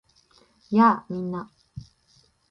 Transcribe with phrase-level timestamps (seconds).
[0.71, 1.05] やあ！
[1.09, 1.51] みんな